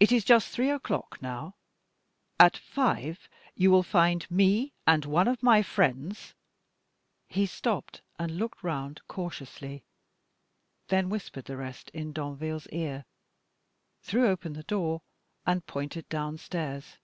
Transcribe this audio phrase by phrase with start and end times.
[0.00, 1.54] It is just three o'clock now;
[2.40, 6.32] at five you will find me and one of my friends"
[7.36, 9.84] He stopped, and looked round cautiously
[10.88, 13.04] then whispered the rest in Danville's ear
[14.00, 15.02] threw open the door,
[15.44, 16.96] and pointed downstairs.